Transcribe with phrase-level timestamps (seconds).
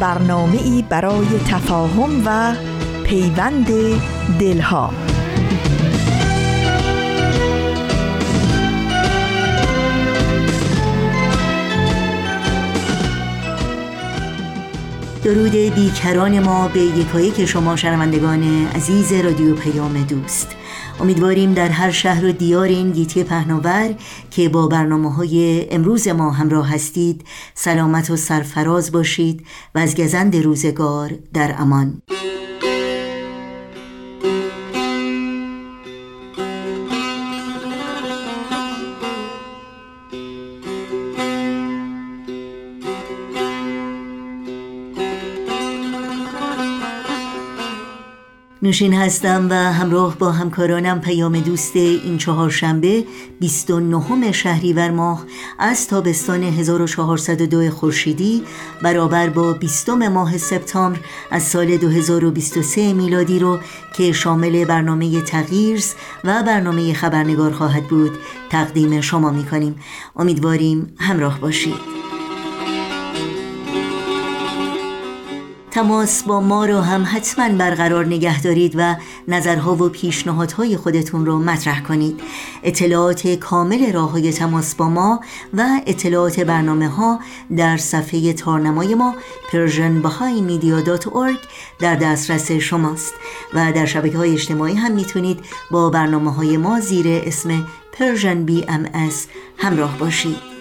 [0.00, 2.54] برنامه ای برای تفاهم و
[3.04, 3.66] پیوند
[4.40, 4.90] دلها.
[15.24, 20.56] درود بیکران ما به یکایک شما شنوندگان عزیز رادیو پیام دوست.
[21.00, 23.94] امیدواریم در هر شهر و دیار این گیتی پهناور
[24.30, 30.36] که با برنامه های امروز ما همراه هستید سلامت و سرفراز باشید و از گزند
[30.36, 32.02] روزگار در امان.
[48.74, 53.04] نوشین هستم و همراه با همکارانم پیام دوست این چهارشنبه
[53.40, 55.24] 29 شهریور ماه
[55.58, 58.42] از تابستان 1402 خورشیدی
[58.82, 60.98] برابر با 20 ماه سپتامبر
[61.30, 63.58] از سال 2023 میلادی رو
[63.96, 65.94] که شامل برنامه تغییرز
[66.24, 68.18] و برنامه خبرنگار خواهد بود
[68.50, 69.74] تقدیم شما می کنیم
[70.16, 71.93] امیدواریم همراه باشید.
[75.74, 78.96] تماس با ما رو هم حتما برقرار نگه دارید و
[79.28, 82.20] نظرها و پیشنهادهای خودتون رو مطرح کنید.
[82.62, 85.20] اطلاعات کامل راه های تماس با ما
[85.54, 87.20] و اطلاعات برنامه ها
[87.56, 89.14] در صفحه تارنمای ما
[89.50, 91.38] persianbahaimedia.org
[91.78, 93.14] در دسترس شماست.
[93.54, 95.40] و در شبکه های اجتماعی هم می‌تونید
[95.70, 97.66] با برنامه های ما زیر اسم
[97.96, 99.14] Persian BMS
[99.58, 100.53] همراه باشید.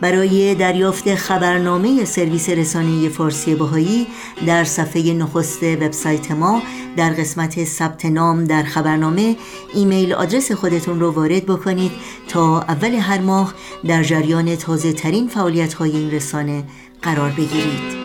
[0.00, 4.06] برای دریافت خبرنامه سرویس رسانه فارسی باهایی
[4.46, 6.62] در صفحه نخست وبسایت ما
[6.96, 9.36] در قسمت ثبت نام در خبرنامه
[9.74, 11.92] ایمیل آدرس خودتون رو وارد بکنید
[12.28, 16.64] تا اول هر ماه در جریان تازه ترین فعالیت های این رسانه
[17.02, 18.00] قرار بگیرید.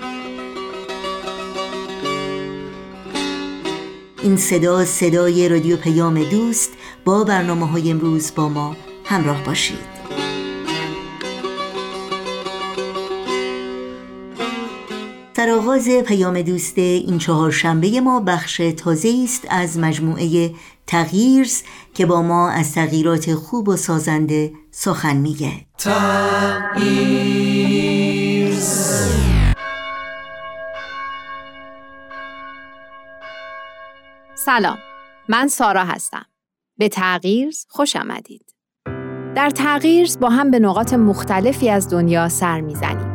[4.24, 6.70] این صدا صدای رادیو پیام دوست
[7.06, 8.76] با برنامه های امروز با ما
[9.06, 9.95] همراه باشید.
[15.46, 20.52] در آغاز پیام دوست این چهارشنبه ما بخش تازه است از مجموعه
[20.88, 21.62] تغییرز
[21.94, 25.52] که با ما از تغییرات خوب و سازنده سخن میگه.
[34.36, 34.78] سلام
[35.30, 36.26] من سارا هستم.
[36.78, 38.54] به تغییرز خوش آمدید.
[39.36, 43.15] در تغییرز با هم به نقاط مختلفی از دنیا سر می‌زنیم.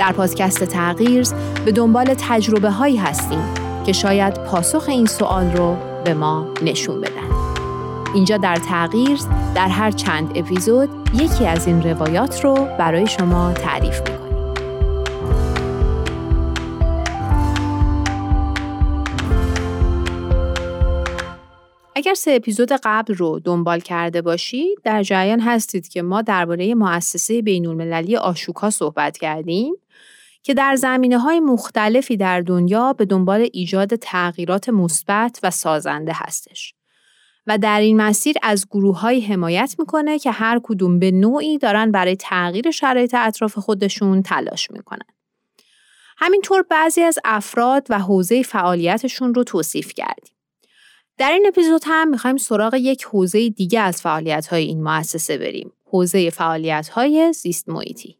[0.00, 1.34] در پادکست تغییرز
[1.64, 3.42] به دنبال تجربه هایی هستیم
[3.86, 7.30] که شاید پاسخ این سوال رو به ما نشون بدن.
[8.14, 14.00] اینجا در تغییرز در هر چند اپیزود یکی از این روایات رو برای شما تعریف
[14.00, 14.20] می‌کنیم.
[21.96, 27.42] اگر سه اپیزود قبل رو دنبال کرده باشید در جریان هستید که ما درباره مؤسسه
[27.42, 29.74] بین المللی آشوکا صحبت کردیم
[30.42, 36.74] که در زمینه های مختلفی در دنیا به دنبال ایجاد تغییرات مثبت و سازنده هستش.
[37.46, 41.90] و در این مسیر از گروه های حمایت می‌کنه که هر کدوم به نوعی دارن
[41.90, 45.06] برای تغییر شرایط اطراف خودشون تلاش می‌کنن.
[46.16, 50.34] همینطور بعضی از افراد و حوزه فعالیتشون رو توصیف کردیم.
[51.18, 55.72] در این اپیزود هم می‌خوایم سراغ یک حوزه دیگه از فعالیت های این مؤسسه بریم.
[55.84, 58.16] حوزه فعالیت های زیست محیطی.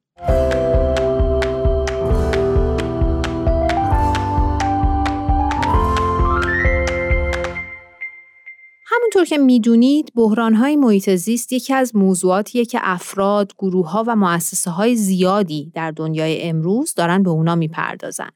[8.93, 14.71] همونطور که می‌دونید های محیط زیست یکی از موضوعاتیه که افراد، گروه ها و مؤسسه
[14.71, 18.31] های زیادی در دنیای امروز دارن به اونا می‌پردازن.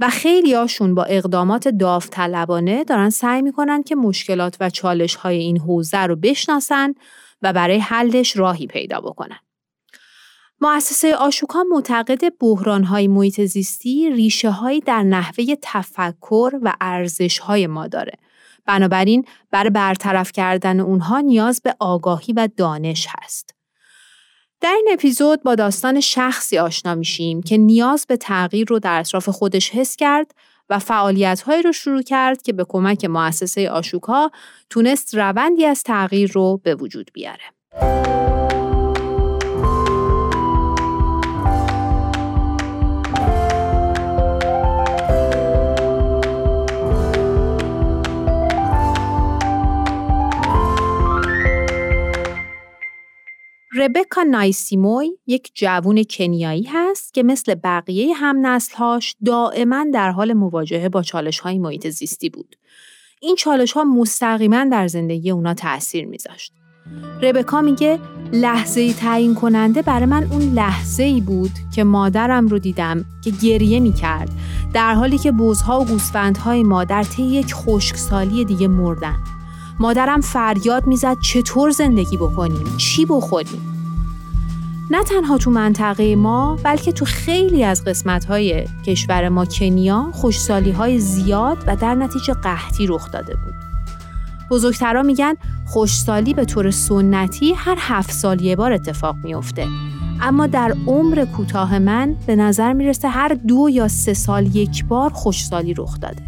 [0.00, 5.58] و خیلی هاشون با اقدامات داوطلبانه دارن سعی می‌کنن که مشکلات و چالش های این
[5.58, 6.94] حوزه رو بشناسن
[7.42, 9.38] و برای حلش راهی پیدا بکنن.
[10.60, 12.22] مؤسسه آشوکا معتقد
[12.84, 18.12] های محیط زیستی ریشه هایی در نحوه تفکر و ارزش های ما داره.
[18.66, 23.54] بنابراین برای برطرف کردن اونها نیاز به آگاهی و دانش هست.
[24.60, 29.28] در این اپیزود با داستان شخصی آشنا میشیم که نیاز به تغییر رو در اطراف
[29.28, 30.34] خودش حس کرد
[30.68, 34.30] و فعالیتهایی رو شروع کرد که به کمک مؤسسه آشوکا
[34.70, 38.23] تونست روندی از تغییر رو به وجود بیاره.
[53.76, 60.88] ربکا نایسیموی یک جوون کنیایی هست که مثل بقیه هم نسلهاش دائما در حال مواجهه
[60.88, 62.56] با چالش های محیط زیستی بود.
[63.22, 66.52] این چالش ها مستقیما در زندگی اونا تأثیر میذاشت.
[67.22, 67.98] ربکا میگه
[68.32, 73.30] لحظه ای تعیین کننده برای من اون لحظه ای بود که مادرم رو دیدم که
[73.30, 74.30] گریه می‌کرد
[74.74, 79.33] در حالی که بوزها و گوسفندهای مادر طی یک خشکسالی دیگه مردن.
[79.80, 83.70] مادرم فریاد می‌زد چطور زندگی بکنیم چی بخوریم
[84.90, 90.98] نه تنها تو منطقه ما بلکه تو خیلی از قسمت‌های کشور ما کنیا خوشسالی های
[90.98, 93.54] زیاد و در نتیجه قحطی رخ داده بود.
[94.50, 95.34] بزرگترا میگن
[95.66, 99.66] خوشسالی به طور سنتی هر هفت سال یه بار اتفاق میافته.
[100.20, 105.10] اما در عمر کوتاه من به نظر می‌رسه هر دو یا سه سال یک بار
[105.10, 106.22] خوشسالی رخ داده.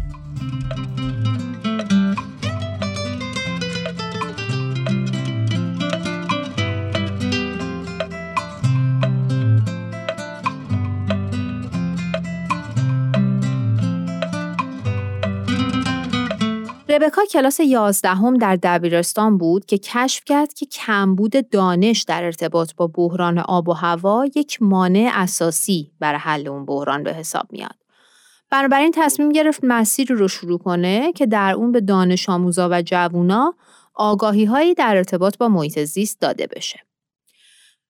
[16.97, 22.87] ربکا کلاس یازدهم در دبیرستان بود که کشف کرد که کمبود دانش در ارتباط با
[22.87, 27.75] بحران آب و هوا یک مانع اساسی برای حل اون بحران به حساب میاد.
[28.49, 33.53] بنابراین تصمیم گرفت مسیری رو شروع کنه که در اون به دانش آموزا و جوونا
[33.93, 36.86] آگاهی هایی در ارتباط با محیط زیست داده بشه.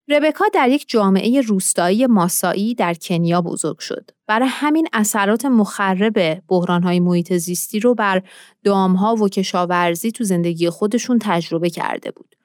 [0.10, 4.12] ربکا در یک جامعه روستایی ماسایی در کنیا بزرگ شد.
[4.28, 8.24] برای همین اثرات مخرب بحرانهای محیط زیستی رو بر
[8.64, 12.36] دامها و کشاورزی تو زندگی خودشون تجربه کرده بود.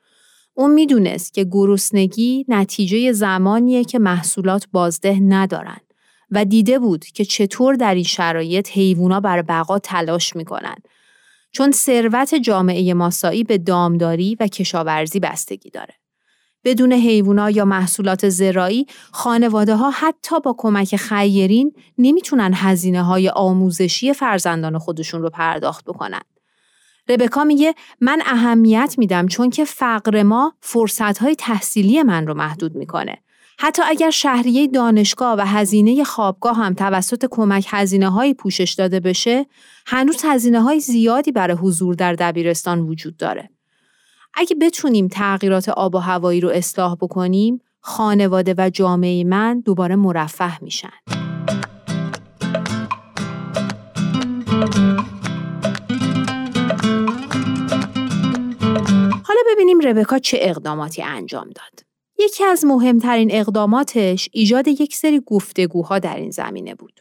[0.55, 5.81] اون می‌دونست که گرسنگی نتیجه زمانیه که محصولات بازده ندارن
[6.31, 10.77] و دیده بود که چطور در این شرایط حیوونا بر بقا تلاش می‌کنن
[11.53, 16.02] چون ثروت جامعه ماسایی به دامداری و کشاورزی بستگی داره.
[16.65, 24.13] بدون حیوونا یا محصولات زراعی خانواده ها حتی با کمک خیرین نمی‌تونن هزینه های آموزشی
[24.13, 26.21] فرزندان خودشون رو پرداخت بکنن.
[27.09, 32.75] ربکا میگه من اهمیت میدم چون که فقر ما فرصت های تحصیلی من رو محدود
[32.75, 33.19] می‌کنه.
[33.59, 39.47] حتی اگر شهریه دانشگاه و هزینه خوابگاه هم توسط کمک هزینه های پوشش داده بشه،
[39.87, 43.51] هنوز هزینه های زیادی برای حضور در دبیرستان وجود داره.
[44.35, 50.65] اگه بتونیم تغییرات آب و هوایی رو اصلاح بکنیم، خانواده و جامعه من دوباره مرفه
[50.65, 50.93] میشن.
[59.25, 61.85] حالا ببینیم ربکا چه اقداماتی انجام داد.
[62.19, 67.01] یکی از مهمترین اقداماتش ایجاد یک سری گفتگوها در این زمینه بود.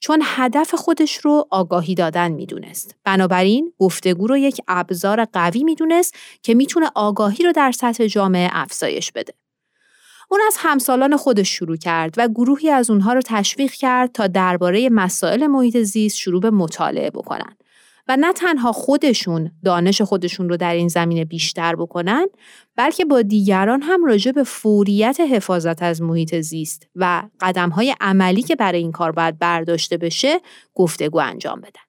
[0.00, 2.96] چون هدف خودش رو آگاهی دادن می‌دونست.
[3.04, 9.12] بنابراین گفتگو رو یک ابزار قوی می‌دونست که می‌تونه آگاهی رو در سطح جامعه افزایش
[9.12, 9.34] بده.
[10.30, 14.88] اون از همسالان خودش شروع کرد و گروهی از اونها رو تشویق کرد تا درباره
[14.88, 17.56] مسائل محیط زیست شروع به مطالعه بکنن.
[18.08, 22.26] و نه تنها خودشون دانش خودشون رو در این زمینه بیشتر بکنن
[22.76, 28.56] بلکه با دیگران هم راجع به فوریت حفاظت از محیط زیست و قدمهای عملی که
[28.56, 30.40] برای این کار باید برداشته بشه
[30.74, 31.80] گفتگو انجام بدن.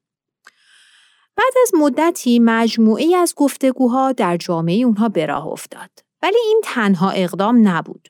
[1.36, 5.90] بعد از مدتی مجموعی از گفتگوها در جامعه اونها به راه افتاد.
[6.24, 8.08] ولی این تنها اقدام نبود.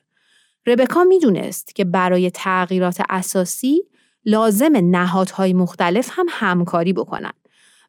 [0.66, 3.82] ربکا می‌دونست که برای تغییرات اساسی
[4.24, 7.32] لازم نهادهای مختلف هم همکاری بکنن.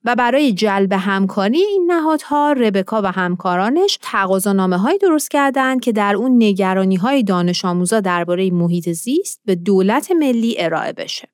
[0.05, 6.15] و برای جلب همکاری این نهادها ربکا و همکارانش تقاضانامه های درست کردند که در
[6.15, 11.27] اون نگرانی های دانش آموزا درباره محیط زیست به دولت ملی ارائه بشه.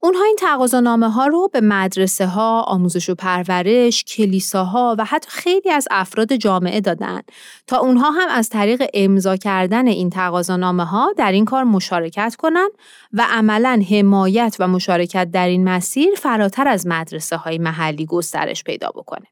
[0.00, 5.70] اونها این تقاضانامه ها رو به مدرسه ها، آموزش و پرورش، کلیساها و حتی خیلی
[5.70, 7.22] از افراد جامعه دادن
[7.66, 12.70] تا اونها هم از طریق امضا کردن این تقاضانامه ها در این کار مشارکت کنند
[13.12, 18.88] و عملا حمایت و مشارکت در این مسیر فراتر از مدرسه های محلی گسترش پیدا
[18.94, 19.26] بکنه.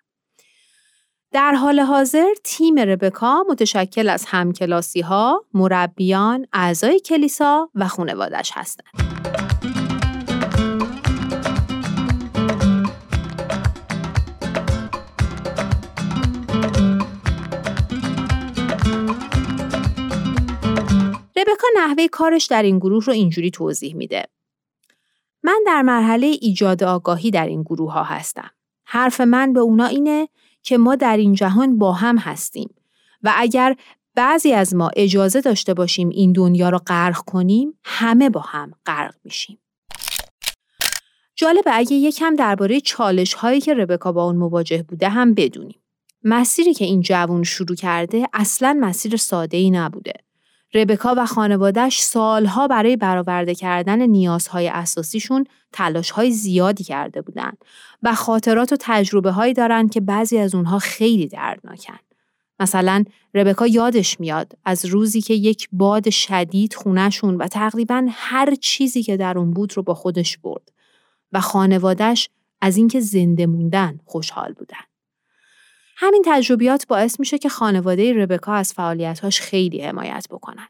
[1.33, 9.16] در حال حاضر تیم ربکا متشکل از همکلاسی ها، مربیان، اعضای کلیسا و خانوادش هستند.
[21.47, 24.25] ربکا نحوه کارش در این گروه رو اینجوری توضیح میده.
[25.43, 28.51] من در مرحله ایجاد آگاهی در این گروه ها هستم.
[28.85, 30.29] حرف من به اونا اینه
[30.63, 32.75] که ما در این جهان با هم هستیم
[33.23, 33.77] و اگر
[34.15, 39.15] بعضی از ما اجازه داشته باشیم این دنیا رو غرق کنیم همه با هم غرق
[39.25, 39.59] میشیم.
[41.37, 45.81] جالبه اگه یکم درباره چالش هایی که ربکا با اون مواجه بوده هم بدونیم.
[46.25, 50.26] مسیری که این جوون شروع کرده اصلا مسیر ساده ای نبوده.
[50.75, 57.59] ربکا و خانوادهش سالها برای برآورده کردن نیازهای اساسیشون تلاشهای زیادی کرده بودند
[58.03, 61.99] و خاطرات و تجربه هایی دارن که بعضی از اونها خیلی دردناکن.
[62.61, 63.05] مثلا
[63.35, 69.17] ربکا یادش میاد از روزی که یک باد شدید خونشون و تقریبا هر چیزی که
[69.17, 70.73] در اون بود رو با خودش برد
[71.33, 72.29] و خانوادهش
[72.61, 74.96] از اینکه زنده موندن خوشحال بودن.
[75.99, 80.69] همین تجربیات باعث میشه که خانواده ربکا از فعالیتاش خیلی حمایت بکنن.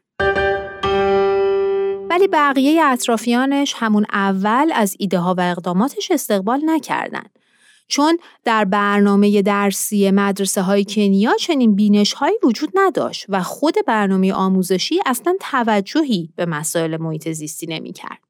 [2.09, 7.23] ولی بقیه اطرافیانش همون اول از ایده ها و اقداماتش استقبال نکردن.
[7.87, 14.33] چون در برنامه درسی مدرسه های کنیا چنین بینش هایی وجود نداشت و خود برنامه
[14.33, 18.26] آموزشی اصلا توجهی به مسائل محیط زیستی نمی کرد.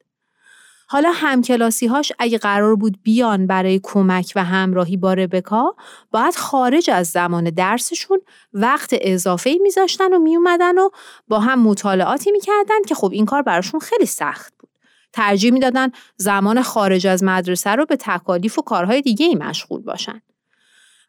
[0.89, 5.75] حالا همکلاسی هاش اگه قرار بود بیان برای کمک و همراهی با ربکا
[6.11, 8.19] باید خارج از زمان درسشون
[8.53, 10.89] وقت اضافه ای میذاشتن و میومدن و
[11.27, 14.69] با هم مطالعاتی می‌کردن که خب این کار براشون خیلی سخت بود.
[15.13, 20.21] ترجیح می‌دادن زمان خارج از مدرسه رو به تکالیف و کارهای دیگه ای مشغول باشن.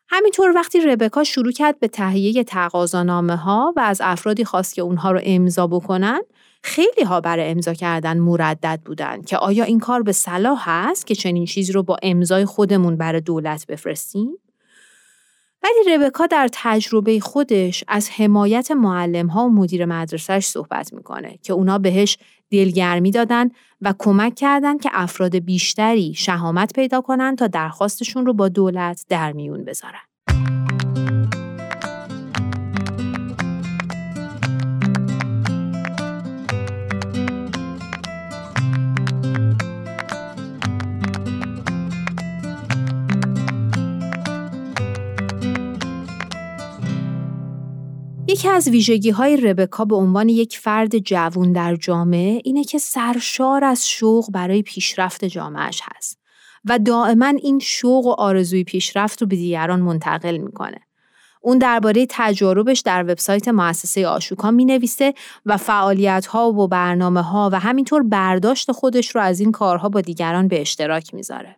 [0.09, 5.13] همینطور وقتی ربکا شروع کرد به تهیه تقاضانامه ها و از افرادی خواست که اونها
[5.13, 6.21] رو امضا بکنن
[6.63, 11.15] خیلی ها برای امضا کردن مردد بودن که آیا این کار به صلاح هست که
[11.15, 14.39] چنین چیزی رو با امضای خودمون برای دولت بفرستیم؟
[15.63, 21.53] ولی ربکا در تجربه خودش از حمایت معلم ها و مدیر مدرسهش صحبت می‌کنه که
[21.53, 22.19] اونا بهش
[22.51, 23.51] دلگرمی دادن
[23.81, 29.33] و کمک کردن که افراد بیشتری شهامت پیدا کنن تا درخواستشون رو با دولت در
[29.33, 30.01] میون بذارن.
[48.31, 53.65] یکی از ویژگی های ربکا به عنوان یک فرد جوون در جامعه اینه که سرشار
[53.65, 56.19] از شوق برای پیشرفت جامعهش هست
[56.65, 60.81] و دائما این شوق و آرزوی پیشرفت رو به دیگران منتقل می‌کنه.
[61.43, 65.15] اون درباره تجاربش در وبسایت مؤسسه آشوکا می نویسه
[65.47, 70.01] و فعالیت ها و برنامه ها و همینطور برداشت خودش رو از این کارها با
[70.01, 71.57] دیگران به اشتراک می‌ذاره.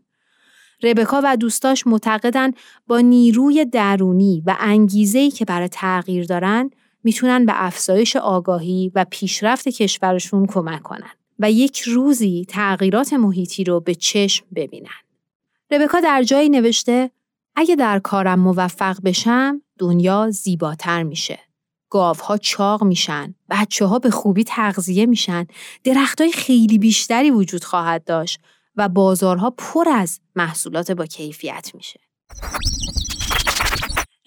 [0.82, 2.52] ربکا و دوستاش معتقدن
[2.87, 6.70] با نیروی درونی و انگیزه‌ای که برای تغییر دارن
[7.04, 13.80] می‌تونن به افزایش آگاهی و پیشرفت کشورشون کمک کنن و یک روزی تغییرات محیطی رو
[13.80, 15.00] به چشم ببینن.
[15.70, 17.10] ربکا در جایی نوشته
[17.56, 21.38] اگه در کارم موفق بشم دنیا زیباتر میشه.
[21.90, 25.46] گاوها چاق میشن، بچه ها به خوبی تغذیه میشن،
[25.84, 28.40] درختای خیلی بیشتری وجود خواهد داشت
[28.77, 32.00] و بازارها پر از محصولات با کیفیت میشه.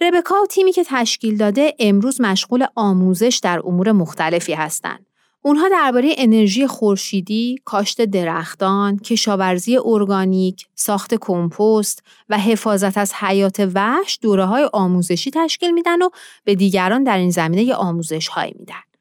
[0.02, 5.06] ربکا و تیمی که تشکیل داده امروز مشغول آموزش در امور مختلفی هستند.
[5.46, 14.20] اونها درباره انرژی خورشیدی، کاشت درختان، کشاورزی ارگانیک، ساخت کمپوست و حفاظت از حیات وحش
[14.22, 16.10] دوره های آموزشی تشکیل میدن و
[16.44, 18.93] به دیگران در این زمینه آموزش های میدن.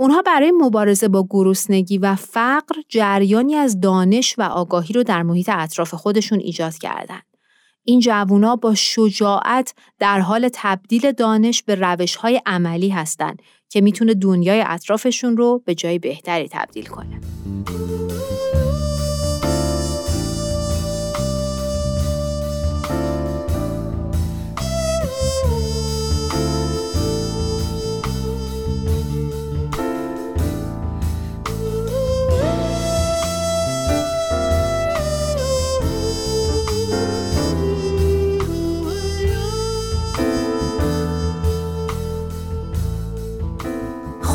[0.00, 5.48] اونها برای مبارزه با گرسنگی و فقر جریانی از دانش و آگاهی رو در محیط
[5.52, 7.22] اطراف خودشون ایجاد کردند.
[7.84, 14.64] این جوونا با شجاعت در حال تبدیل دانش به روش‌های عملی هستند که می‌تونه دنیای
[14.66, 17.20] اطرافشون رو به جای بهتری تبدیل کنه.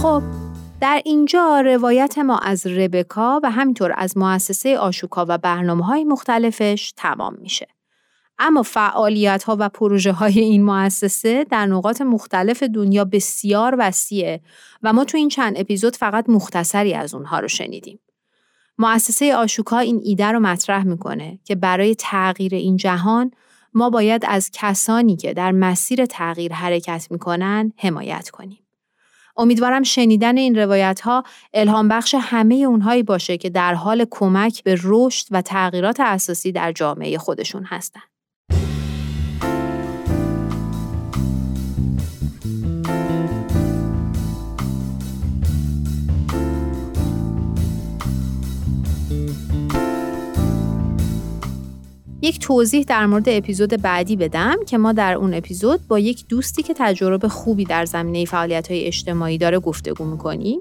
[0.06, 0.24] خب
[0.82, 6.94] در اینجا روایت ما از ربکا و همینطور از مؤسسه آشوکا و برنامه های مختلفش
[6.98, 7.68] تمام میشه.
[8.40, 14.42] اما فعالیت ها و پروژه های این مؤسسه در نقاط مختلف دنیا بسیار وسیعه
[14.84, 18.00] و ما تو این چند اپیزود فقط مختصری از اونها رو شنیدیم.
[18.78, 23.32] مؤسسه آشوکا این ایده رو مطرح می‌کنه که برای تغییر این جهان
[23.74, 28.65] ما باید از کسانی که در مسیر تغییر حرکت می‌کنن حمایت کنیم.
[29.38, 31.24] امیدوارم شنیدن این روایت ها
[31.54, 36.72] الهام بخش همه اونهایی باشه که در حال کمک به رشد و تغییرات اساسی در
[36.72, 38.15] جامعه خودشون هستند.
[52.26, 56.64] یک توضیح در مورد اپیزود بعدی بدم که ما در اون اپیزود با یک دوستی
[56.64, 60.60] که تجربه خوبی در زمینه فعالیت های اجتماعی داره گفتگو می‌کنیم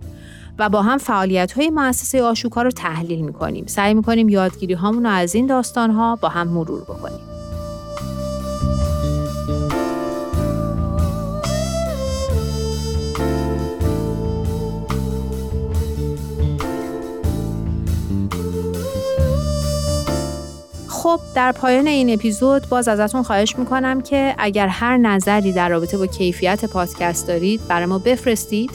[0.58, 3.66] و با هم فعالیت های مؤسسه آشوکا رو تحلیل می‌کنیم.
[3.66, 7.20] سعی می‌کنیم یادگیری هامون رو از این داستان ها با هم مرور بکنیم.
[21.04, 25.98] خب در پایان این اپیزود باز ازتون خواهش می‌کنم که اگر هر نظری در رابطه
[25.98, 28.70] با کیفیت پادکست دارید برای ما بفرستید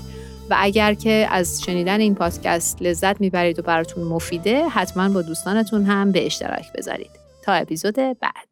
[0.50, 5.86] و اگر که از شنیدن این پادکست لذت می‌برید و براتون مفیده حتما با دوستانتون
[5.86, 7.12] هم به اشتراک بذارید.
[7.44, 8.49] تا اپیزود بعد.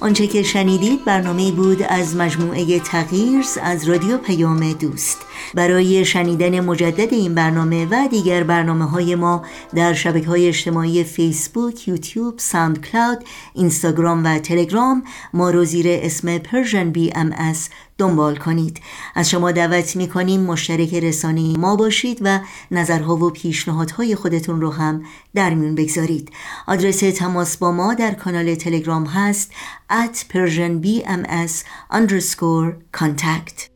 [0.00, 5.18] آنچه که شنیدید برنامه بود از مجموعه تغییرز از رادیو پیام دوست.
[5.54, 11.88] برای شنیدن مجدد این برنامه و دیگر برنامه های ما در شبکه های اجتماعی فیسبوک،
[11.88, 16.40] یوتیوب، ساند کلاود، اینستاگرام و تلگرام ما رو زیر اسم
[17.14, 18.80] ام از دنبال کنید.
[19.14, 24.70] از شما دعوت می کنیم مشترک رسانه ما باشید و نظرها و پیشنهادهای خودتون رو
[24.70, 25.02] هم
[25.34, 26.30] در میون بگذارید.
[26.66, 29.52] آدرس تماس با ما در کانال تلگرام هست
[29.90, 33.68] at persianbms underscore contact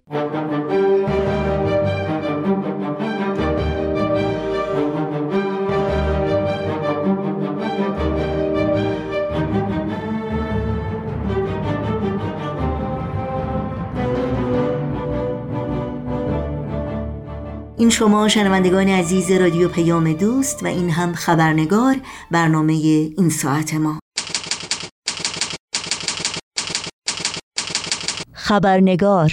[17.82, 21.96] این شما شنوندگان عزیز رادیو پیام دوست و این هم خبرنگار
[22.30, 22.72] برنامه
[23.18, 23.98] این ساعت ما.
[28.32, 29.32] خبرنگار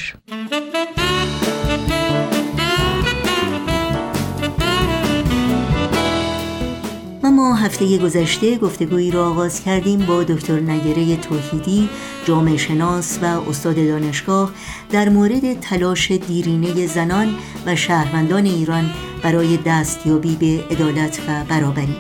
[7.40, 11.90] ما هفته گذشته گفتگویی را آغاز کردیم با دکتر نگره توحیدی
[12.26, 14.52] جامعه شناس و استاد دانشگاه
[14.92, 18.90] در مورد تلاش دیرینه زنان و شهروندان ایران
[19.24, 21.98] برای دستیابی به عدالت و برابری.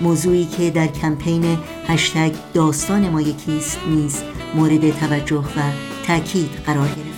[0.00, 4.22] موضوعی که در کمپین هشتگ داستان ما یکیست نیز
[4.54, 5.60] مورد توجه و
[6.06, 7.11] تاکید قرار گرفته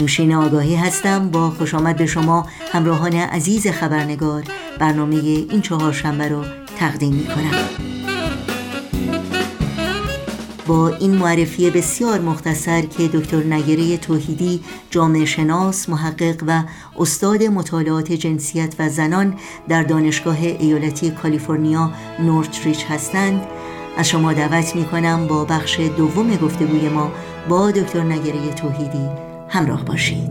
[0.00, 1.30] نوشین آگاهی هستم.
[1.30, 4.42] با خوش آمد به شما همراهان عزیز خبرنگار
[4.78, 6.44] برنامه این چهارشنبه رو
[6.78, 7.90] تقدیم می کنم
[10.66, 14.60] با این معرفی بسیار مختصر که دکتر نگره توحیدی
[14.90, 16.62] جامعه شناس محقق و
[16.98, 19.34] استاد مطالعات جنسیت و زنان
[19.68, 23.46] در دانشگاه ایالتی کالیفرنیا نورتریچ هستند.
[23.98, 27.12] از شما دعوت می کنم با بخش دوم گفتگوی ما
[27.48, 29.29] با دکتر نگره توحیدی.
[29.50, 30.30] همراه باشید.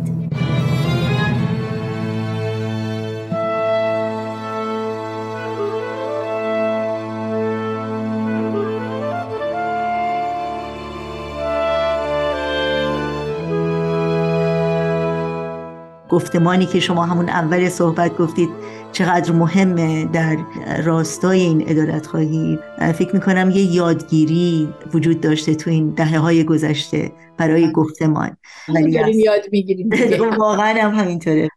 [16.20, 18.50] گفتمانی که شما همون اول صحبت گفتید
[18.92, 20.38] چقدر مهمه در
[20.84, 22.60] راستای این ادالت خواهی.
[22.80, 28.38] فکر می‌کنم یه یادگیری وجود داشته تو این دهه های گذشته برای گفتمان.
[28.70, 29.90] ولی یاد می‌گیریم
[30.40, 31.50] واقعا هم همینطوره.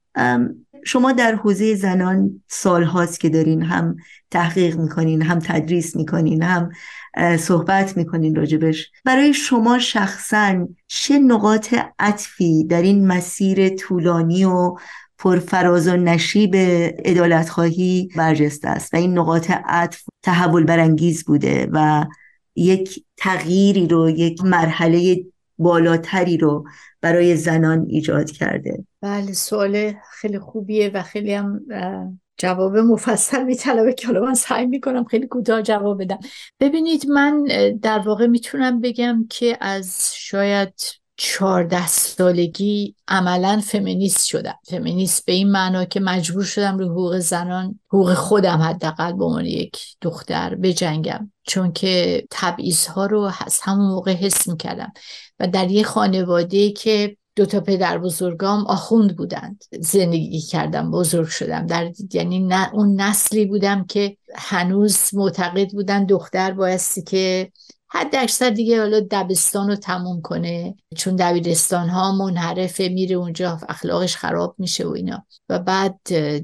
[0.84, 3.96] شما در حوزه زنان سال هاست که دارین هم
[4.30, 6.70] تحقیق می‌کنین هم تدریس می‌کنین هم
[7.38, 8.90] صحبت می‌کنین راجبش.
[9.04, 14.74] برای شما شخصا چه نقاط عطفی در این مسیر طولانی و
[15.18, 16.50] پرفراز و نشیب
[17.04, 22.06] ادالت خواهی برجسته است و این نقاط عطف تحول برانگیز بوده و
[22.56, 25.24] یک تغییری رو یک مرحله
[25.58, 26.64] بالاتری رو
[27.00, 31.60] برای زنان ایجاد کرده؟ بله سوال خیلی خوبیه و خیلی هم
[32.38, 36.18] جواب مفصل میطلبه که حالا من سعی می‌کنم خیلی کوتاه جواب بدم.
[36.60, 37.44] ببینید من
[37.82, 40.74] در واقع می‌تونم بگم که از شاید
[41.16, 44.58] چهارده سالگی عملا فمینیست شدم.
[44.64, 49.46] فمینیست به این معنا که مجبور شدم روی حقوق زنان حقوق خودم حداقل به عنوان
[49.46, 51.32] یک دختر بجنگم.
[51.42, 54.92] چون که تبعیض ها رو از همون موقع حس می‌کردم.
[55.38, 59.64] و در یه خانواده که دو تا پدر بزرگام آخوند بودند.
[59.80, 61.66] زندگی کردم بزرگ شدم.
[61.66, 67.52] در یعنی نه اون نسلی بودم که هنوز معتقد بودن دختر بایستی که
[67.94, 70.74] حد اکثر دیگه حالا دبستان رو تموم کنه.
[70.96, 75.26] چون دبیرستان ها منحرفه میره اونجا اخلاقش خراب میشه و اینا.
[75.48, 75.98] و بعد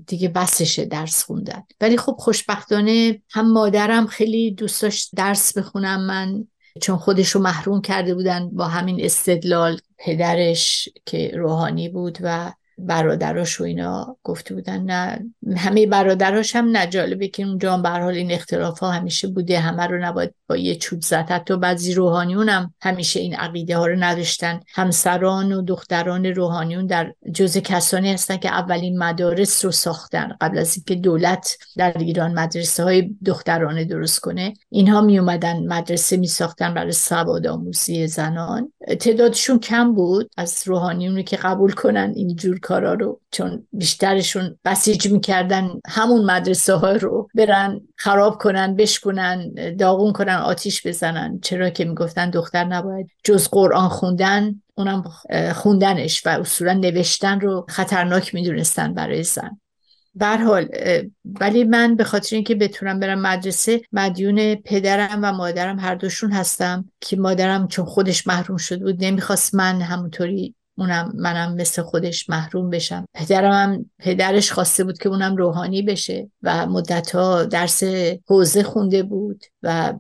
[0.07, 1.63] دیگه بسشه درس خوندن.
[1.81, 6.07] ولی خب خوشبختانه هم مادرم خیلی دوست داشت درس بخونم.
[6.07, 6.45] من
[6.81, 13.61] چون خودش رو محروم کرده بودن با همین استدلال پدرش که روحانی بود و برادراش
[13.61, 18.79] و اینا گفته بودن نه همه برادراش هم نجالبه که اونجا به حال این اختلاف
[18.79, 19.61] ها همیشه بوده.
[19.61, 21.31] همه رو نباید با یه چوب زد.
[21.31, 24.61] حتی بعضی روحانیون هم همیشه این عقیده ها رو نداشتن.
[24.75, 30.37] همسران و دختران روحانیون در جز کسانی هستن که اولین مدارس رو ساختن.
[30.41, 36.17] قبل از اینکه دولت در ایران مدرسه های دخترانه درست کنه اینها می اومدن مدرسه
[36.17, 38.73] می ساختن برای سواد آموزی زنان.
[39.01, 45.09] تعدادشون کم بود از روحانیون که قبول کنن اینجور کارا رو چون بیشترشون بسیج
[45.43, 51.41] می‌کردن همون مدرسه ها رو برن خراب کنن بشکنن داغون کنن آتیش بزنن.
[51.41, 55.05] چرا که می‌گفتن دختر نباید جز قرآن خوندن اونم
[55.55, 59.61] خوندنش و اصولا نوشتن رو خطرناک می‌دونستن برای زن.
[60.21, 60.69] حال
[61.41, 66.85] ولی من به خاطر اینکه بتونم برم مدرسه مدیون پدرم و مادرم هر دوشون هستم
[67.01, 72.71] که مادرم چون خودش محروم شده بود نمی‌خواست من همونطوری اونم منم مثل خودش محروم
[72.71, 73.05] بشم.
[73.15, 77.83] پدرم هم پدرش خواسته بود که اونم روحانی بشه و مدتها درس
[78.27, 79.95] حوزه خونده بود و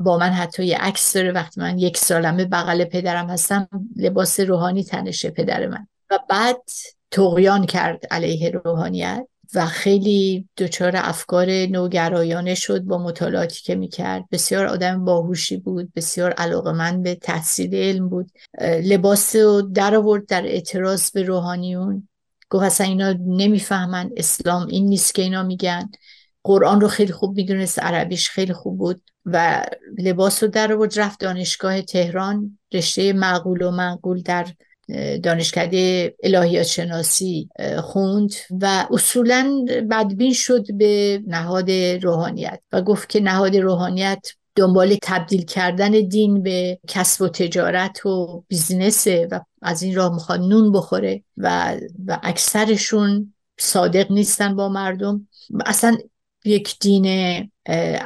[0.00, 1.32] با من حتی یه عکس داره.
[1.32, 5.86] وقتی من یک سالمه بغل پدرم هستم لباس روحانی تنشه پدر من.
[6.10, 6.62] و بعد
[7.10, 9.26] تقیان کرد علیه روحانیت.
[9.54, 14.24] و خیلی دچار افکار نوگرایانه شد با مطالعاتی که می‌کرد.
[14.32, 18.30] بسیار آدم باهوشی بود بسیار علاقمند به تحصیل علم بود.
[18.62, 22.08] لباس رو در آورد در اعتراض به روحانیون
[22.50, 25.90] گفت اصلا اینا نمی‌فهمن اسلام این نیست که اینا میگن.
[26.44, 29.64] قرآن رو خیلی خوب می‌دونست عربیش خیلی خوب بود و
[29.98, 32.58] لباس رو در آورد رفت دانشگاه تهران.
[32.74, 34.46] رشته معقول و منقول در
[35.22, 37.48] دانشکده الهیات شناسی
[37.82, 45.44] خوند و اصولا بدبین شد به نهاد روحانیت و گفت که نهاد روحانیت دنبال تبدیل
[45.44, 51.22] کردن دین به کسب و تجارت و بیزنسه و از این راه می‌خواد نون بخوره
[51.36, 55.28] و, و اکثرشون صادق نیستن با مردم.
[55.66, 55.96] اصلا
[56.44, 57.06] یک دین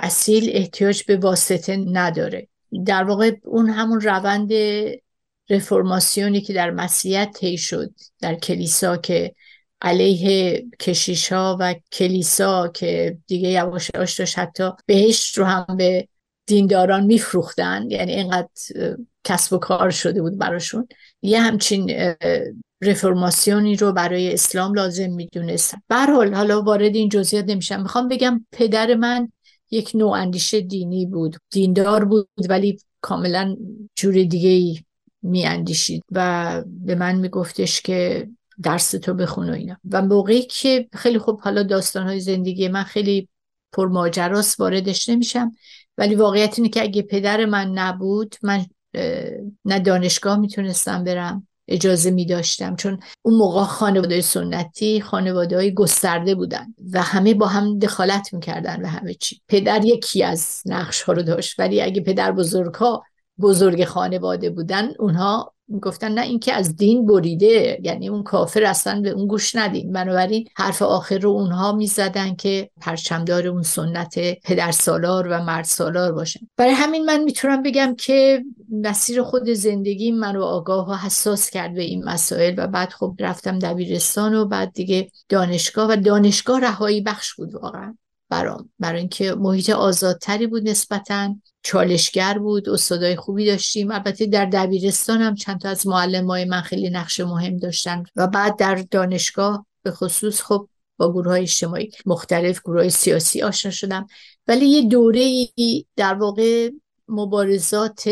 [0.03, 2.49] اصیل احتیاج به واسطه نداره.
[2.87, 4.51] در واقع اون همون روند
[5.50, 9.35] رفرماسیونی که در مسیحیت طی شد در کلیسا که
[9.83, 16.09] علیه کشیش ها و کلیسا که دیگه یواش یواش داشت حتی بهشت رو هم به
[16.46, 17.90] دینداران میفروختن.
[17.90, 18.48] یعنی اینقدر
[19.24, 20.88] کسب و کار شده بود براشون.
[21.22, 22.14] یه همچین
[22.83, 27.83] رفرماسیونی رو برای اسلام لازم می‌دونست برحال حالا وارد این جزئیات نمیشم.
[27.83, 29.33] می‌خوام بگم پدر من
[29.70, 31.37] یک نوع اندیشه دینی بود.
[31.50, 33.57] دیندار بود ولی کاملا
[33.96, 34.83] جور دیگه
[35.22, 38.28] میاندیشید و به من میگفتش که
[38.62, 39.76] درس تو بخون و اینا.
[39.90, 43.28] و موقعی که خیلی خوب حالا داستان های زندگی من خیلی
[43.72, 45.52] پرماجراست واردش نمیشم
[45.98, 48.66] ولی واقعیت اینه که اگه پدر من نبود من
[49.64, 56.35] نه دانشگاه می‌تونستم برم اجازه می داشتم چون اون موقع خانواده سنتی خانواده های گسترده
[56.35, 59.40] بودن و همه با هم دخالت می‌کردن و همه چی.
[59.48, 63.02] پدر یکی از نقش ها رو داشت ولی اگه پدر بزرگ ها
[63.40, 69.11] بزرگ خانواده بودن اونها گفتن نه اینکه از دین بریده یعنی اون کافر اصلا به
[69.11, 69.92] اون گوش ندین.
[69.92, 74.14] بنابراین حرف آخر رو اونها می‌زدن که پرچمدار اون سنت
[74.45, 76.40] پدر سالار و مرد سالار باشن.
[76.57, 81.83] برای همین من می‌تونم بگم که مسیر خود زندگی منو آگاه و حساس کرد به
[81.83, 87.35] این مسائل و بعد خب رفتم دبیرستان و بعد دیگه دانشگاه و دانشگاه رهایی بخش
[87.35, 87.97] بود واقعا.
[88.33, 91.35] برام برای اینکه محیط آزادتری بود نسبتا.
[91.62, 93.90] چالشگر بود استادای خوبی داشتیم.
[93.90, 98.27] البته در دبیرستان هم چند تا از معلم های من خیلی نقش مهم داشتن و
[98.27, 103.73] بعد در دانشگاه به خصوص خب با گروه های اجتماعی مختلف گروه های سیاسی آشنا
[103.73, 104.07] شدم.
[104.49, 105.49] ولی یه دوره
[105.97, 106.71] در واقع
[107.09, 108.11] مبارزات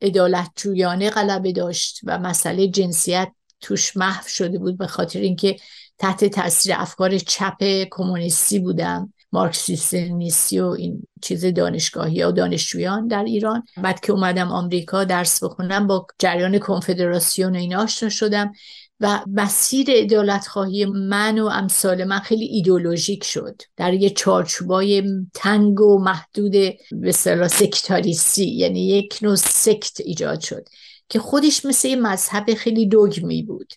[0.00, 5.56] ادالتجویانه غلبه داشت و مسئله جنسیت توش محو شده بود به خاطر اینکه
[5.98, 9.13] تحت تاثیر افکار چپ کمونیستی بودم.
[9.34, 13.62] مارکسیستی و این چیز دانشگاهی و دانشجویان در ایران.
[13.82, 18.52] بعد که اومدم آمریکا درس بخونم با جریان کنفدراسیون اینا آشنا شدم
[19.00, 23.62] و مسیر ادالت خواهی من و امثال من خیلی ایدولوژیک شد.
[23.76, 25.02] در یه چارچوبای
[25.34, 26.54] تنگ و محدود
[26.92, 30.68] به سکتاریستی یعنی یک نوع سکت ایجاد شد
[31.08, 33.72] که خودش مثل یه مذهب خیلی دوگمی بود.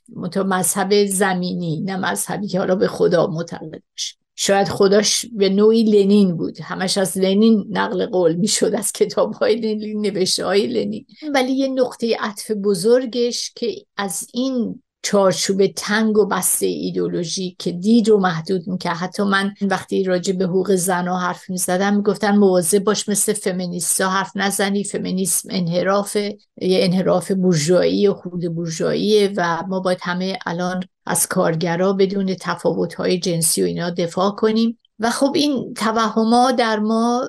[0.46, 4.27] مذهب زمینی نه مذهبی که حالا به خدا معتقد باشه.
[4.40, 6.62] شاید خداش به نوعی لنین بود.
[6.62, 11.06] همش از لنین نقل قول می‌شد از کتاب های لنین نوشته های لنین.
[11.34, 18.10] ولی یه نقطه عطف بزرگش که از این چارچوب تنگ و بسته ایدولوژی که دید
[18.10, 18.96] رو محدود می‌کرد.
[18.96, 24.32] حتی من وقتی راجع به حقوق زنها حرف می‌زدم می‌گفتن مواظب باش مثل فمینیستا حرف
[24.36, 24.84] نزنی.
[24.84, 31.94] فمینیسم انحراف یه انحراف بورژوایی و خود بورژواییه و ما باید همه الان از کارگرا
[31.94, 34.80] بدون تفاوت‌های جنسی و اینا دفاع کنیم.
[35.00, 37.28] و خب این توهما در ما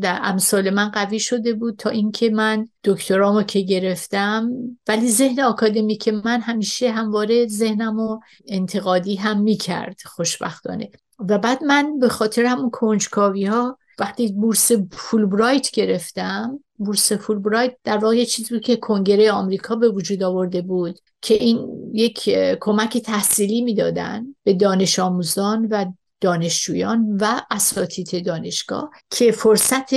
[0.00, 4.50] در امثال من قوی شده بود تا اینکه من دکترامو که گرفتم
[4.88, 10.90] ولی ذهن آکادمیک من همیشه همواره ذهنم و انتقادی هم می‌کرد خوشبختانه.
[11.28, 17.98] و بعد من به خاطر همون کنجکاوی ها وقتی بورس فولبرایت گرفتم بورس فولبرایت در
[17.98, 23.62] واقع چیزی بود که کنگره آمریکا به وجود آورده بود که این یک کمک تحصیلی
[23.62, 25.84] می‌دادن به دانش آموزان و
[26.20, 29.92] دانشجویان و اساتید دانشگاه که فرصت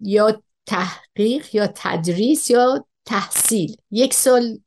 [0.00, 4.58] یا تحقیق یا تدریس یا تحصیل یک سال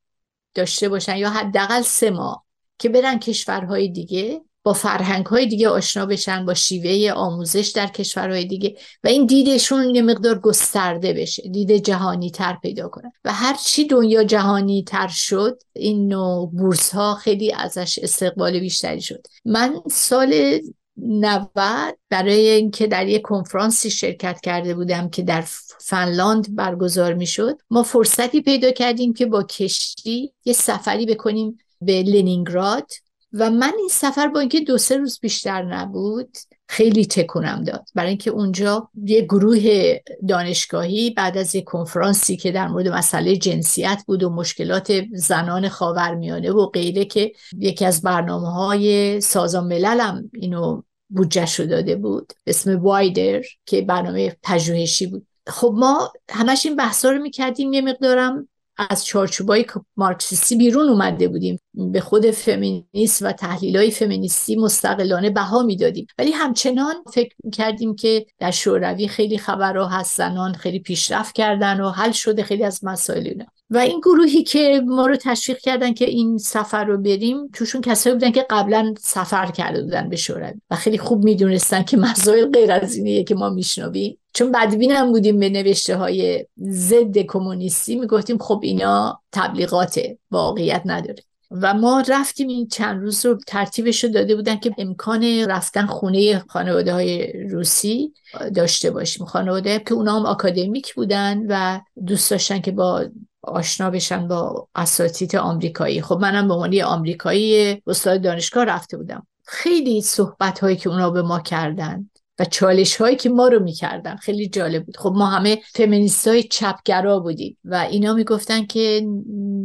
[0.53, 2.45] داشته باشن یا حداقل سه ماه
[2.79, 8.45] که برن کشورهای دیگه با فرهنگ های دیگه آشنا بشن با شیوه آموزش در کشورهای
[8.45, 8.76] دیگه.
[9.04, 13.88] و این دیدشون یه مقدار گسترده بشه دید جهانی تر پیدا کنن و هر چی
[13.88, 19.28] دنیا جهانی تر شد این نوع بورس ها خیلی ازش استقبال بیشتری شد.
[19.45, 20.60] من سال
[20.97, 25.43] 90 برای اینکه در یک کنفرانسی شرکت کرده بودم که در
[25.80, 32.04] فنلاند برگزار می شد ما فرصتی پیدا کردیم که با کشتی یه سفری بکنیم به
[32.04, 32.91] لنینگراد.
[33.34, 37.89] و من این سفر با اینکه دو سه روز بیشتر نبود خیلی تکونم داد.
[37.96, 39.96] برای اینکه اونجا یه گروه
[40.28, 46.52] دانشگاهی بعد از یه کنفرانسی که در مورد مسئله جنسیت بود و مشکلات زنان خاورمیانه
[46.52, 52.80] و غیره که یکی از برنامه های سازمان ملل هم اینو بودجه داده بود اسم
[52.80, 55.28] وایدر که برنامه پژوهشی بود.
[55.48, 59.65] خب ما همش این بحثا رو می‌کردیم یه مقدارم از چارچوبای
[59.97, 61.59] مارکسیستی بیرون اومده بودیم.
[61.73, 66.07] به خود فمینیست و تحلیل های فمینیستی مستقلانه بها می‌دادیم.
[66.17, 71.89] ولی همچنان فکر کردیم که در شوروی خیلی خبرها هست زنان خیلی پیشرفت کردن و
[71.89, 73.45] حل شده خیلی از مسائل اینا.
[73.73, 78.15] و این گروهی که ما رو تشویق کردن که این سفر رو بریم توشون کسایی
[78.15, 82.71] بودن که قبلا سفر کرده بودن به شوروی و خیلی خوب می‌دونستن که مسائل غیر
[82.71, 84.17] از اینه که ما میشنویم.
[84.33, 89.99] چون بدبین هم بودیم به نوشته های ضد کمونیستی می‌گفتیم خب اینا تبلیغات
[90.31, 91.23] واقعیت نداره.
[91.51, 96.39] و ما رفتیم این چند روز رو ترتیبش رو داده بودن که امکان رفتن خونه
[96.39, 98.13] خانواده های روسی
[98.55, 99.25] داشته باشیم.
[99.25, 103.05] خانواده که اونا هم اکادمیک بودن و دوست داشتن که با
[103.43, 106.01] آشنا بشن با اساتید آمریکایی.
[106.01, 109.27] خب منم به عنوان آمریکایی استاد دانشگاه رفته بودم.
[109.45, 112.10] خیلی صحبت هایی که اونا به ما کردن.
[112.39, 114.15] و چالش هایی که ما رو می‌کردن.
[114.15, 114.98] خیلی جالب بود.
[114.98, 119.08] خب ما همه فمینیست های چپگرا بودیم و اینا می‌گفتن که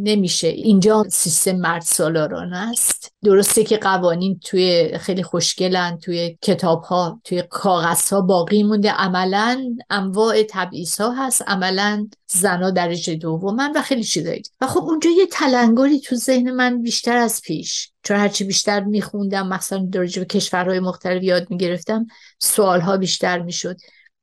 [0.03, 0.49] نمیشه.
[0.49, 3.13] اینجا سیستم مرد سالاران است.
[3.25, 8.91] درسته که قوانین توی خیلی خوشگلن توی کتاب ها توی کاغذ ها باقی مونده.
[8.91, 11.43] عملا انواع تبعیض ها هست.
[11.47, 14.43] عملا زنا درجه دومن و خیلی چیزایی.
[14.61, 17.91] و خب اونجا یه تلنگری تو ذهن من بیشتر از پیش.
[18.09, 22.07] چون هرچی بیشتر میخوندم مثلا درجه به کشورهای مختلف یاد می‌گرفتم
[22.39, 23.77] سوالها بیشتر می‌شد.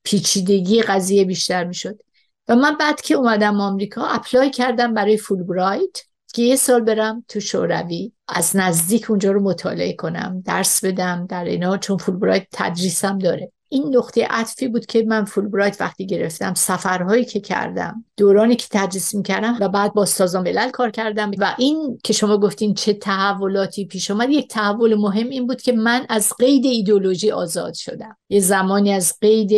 [0.04, 2.00] پیچیدگی قضیه بیشتر می‌شد.
[2.48, 5.98] و من بعد که اومدم آمریکا اپلای کردم برای فولبرایت
[6.34, 8.12] که یه سال برم تو شوروی.
[8.28, 13.52] از نزدیک اونجا رو مطالعه کنم درس بدم در اینا چون فولبرایت تدریسم داره.
[13.76, 19.16] این نقطه عطفی بود که من فولبرایت وقتی گرفتم سفرهایی که کردم دورانی که تدریس
[19.16, 23.86] می‌کردم و بعد با سازمان ملل کار کردم و این که شما گفتین چه تحولاتی
[23.86, 28.18] پیش آمد یک تحول مهم این بود که من از قید ایدولوژی آزاد شدم.
[28.30, 29.52] یه زمانی از قید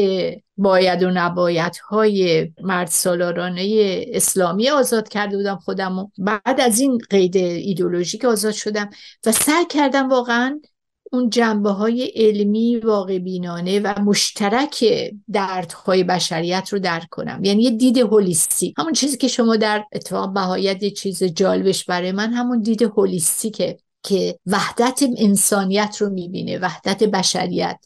[0.57, 6.97] باید و نباید های مرد سالارانه اسلامی آزاد کرده بودم خودم و بعد از این
[7.09, 8.89] قید ایدولوژیک آزاد شدم
[9.25, 10.59] و سعی کردم واقعا
[11.11, 14.85] اون جنبه های علمی واقع بینانه و مشترک
[15.33, 17.43] دردهای بشریت رو درک کنم.
[17.43, 18.73] یعنی یه دید هولیستیک.
[18.77, 23.57] همون چیزی که شما در اتفاق بهایت چیز جالبش برای من همون دید هولیستیکه.
[23.57, 23.86] که
[24.45, 27.79] وحدت انسانیت رو می‌بینه وحدت بشریت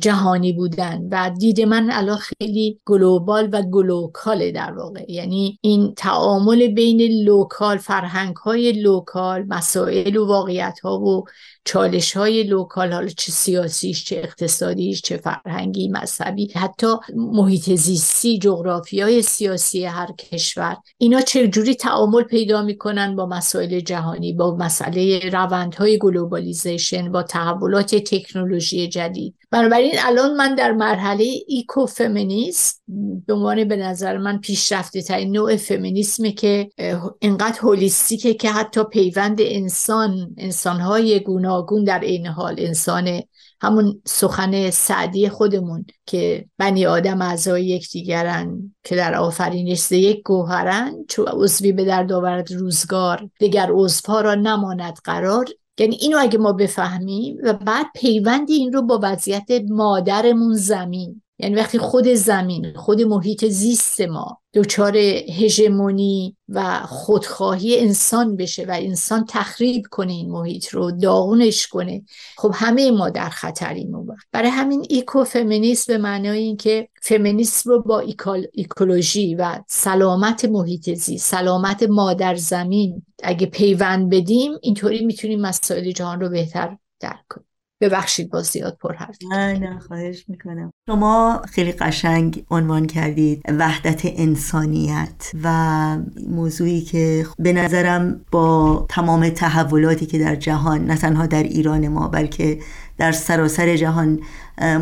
[0.00, 1.08] جهانی بودن.
[1.10, 5.04] و دید من الان خیلی global و glocal ه در واقع.
[5.08, 11.24] یعنی این تعامل بین local فرهنگ های local مسائل و واقعیت ها و
[11.64, 19.00] چالش های local حالا چه سیاسیش چه اقتصادیش چه فرهنگی مذهبی حتی محیط زیستی جغرافی
[19.00, 20.76] های سیاسی هر کشور.
[20.98, 28.88] اینا چجوری تعامل پیدا می‌کنن با مسائل جهانی با مسئله روندهای globalization با تحولات تکنولوژی
[28.88, 29.34] جدید.
[29.50, 32.82] بنابراین الان من در مرحله eco feminist
[33.26, 36.70] به عنوان به نظر من پیشرفته ترین نوع فمینیسمه که
[37.18, 43.20] اینقدر هولیستیکه که حتی پیوند انسان انسانهای گوناگون در این حال انسان
[43.64, 51.24] همون سخن سعدی خودمون که بنی آدم اعضای یکدیگرن که در آفرینش یک گوهرن چو
[51.24, 55.46] عضوی به در آورد روزگار دیگر عضوها را نماند قرار.
[55.78, 61.22] یعنی اینو اگه ما بفهمیم و بعد پیوندی این رو با وضعیت مادرمون زمین.
[61.38, 68.70] یعنی وقتی خود زمین خود محیط زیست ما دچار هژمونی و خودخواهی انسان بشه و
[68.80, 72.02] انسان تخریب کنه این محیط رو داغونش کنه.
[72.36, 77.82] خب همه ما در خطریم اون برای همین ایکو فمینیسم به معنای اینکه فمینیسم رو
[77.82, 78.04] با
[78.52, 86.20] ایکولوژی و سلامت محیط زیست سلامت مادر زمین اگه پیوند بدیم اینطوری می‌تونیم مسائل جهان
[86.20, 87.53] رو بهتر درک کنیم.
[87.84, 90.72] ببخشید با زیاد پر حرف نه نه خواهش می‌کنم.
[90.86, 100.06] شما خیلی قشنگ عنوان کردید وحدت انسانیت و موضوعی که به نظرم با تمام تحولاتی
[100.06, 102.58] که در جهان نه تنها در ایران ما بلکه
[102.98, 104.20] در سراسر جهان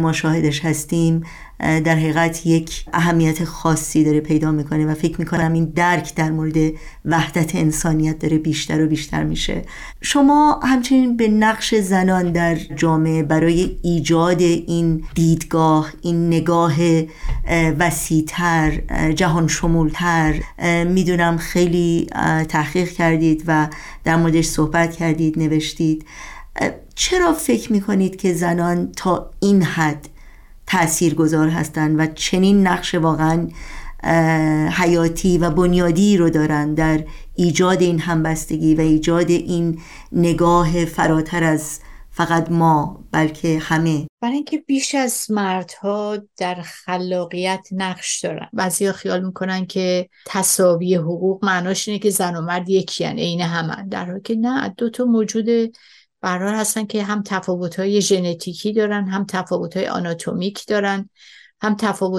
[0.00, 1.22] ما شاهدش هستیم.
[1.58, 6.72] در حقیقت یک اهمیت خاصی داره پیدا می‌کنه و فکر می‌کنم این درک در مورد
[7.04, 9.62] وحدت انسانیت داره بیشتر و بیشتر میشه.
[10.00, 16.74] شما همچنین به نقش زنان در جامعه برای ایجاد این دیدگاه این نگاه
[17.78, 18.80] وسیعتر
[19.14, 20.34] جهان شمولتر
[20.84, 22.06] می‌دونم خیلی
[22.48, 23.68] تحقیق کردید و
[24.04, 26.04] در موردش صحبت کردید نوشتید.
[26.94, 30.08] چرا فکر می‌کنید که زنان تا این حد
[30.66, 33.48] تأثیر گذار هستند و چنین نقش واقعا
[34.70, 39.80] حیاتی و بنیادی رو دارن در ایجاد این همبستگی و ایجاد این
[40.12, 48.20] نگاه فراتر از فقط ما بلکه همه؟ برای اینکه بیش از مردها در خلاقیت نقش
[48.20, 48.48] دارن.
[48.52, 53.88] بعضی خیال می‌کنن که تصاوی حقوق معناش اینه که زن و مرد یکی عین همه
[53.88, 55.46] در حالی که نه دو تا موجود
[56.22, 57.22] برحال هستن که هم
[57.78, 59.26] های ژنتیکی دارن هم
[59.74, 61.10] های آناتومیک دارن
[61.60, 61.76] هم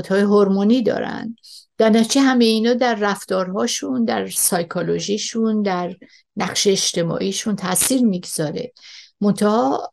[0.10, 1.36] های هورمونی دارن.
[1.78, 5.96] در نتیجه همه اینا در رفتارهاشون در سایکولوژیشون در
[6.38, 8.74] نقش اجتماعیشون تاثیر می‌گذاره.
[9.22, 9.92] منتها